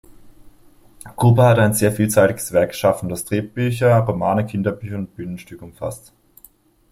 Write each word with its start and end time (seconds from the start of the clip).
Cooper 1.15 1.49
hat 1.51 1.59
ein 1.59 1.75
sehr 1.75 1.91
vielseitiges 1.91 2.53
Werk 2.53 2.71
geschaffen, 2.71 3.07
das 3.07 3.23
Drehbücher, 3.23 3.99
Romane, 3.99 4.47
Kinderbücher 4.47 4.97
und 4.97 5.13
Bühnenstücke 5.15 5.63
umfasst. 5.63 6.11